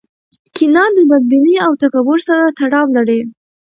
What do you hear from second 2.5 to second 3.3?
تړاو لري.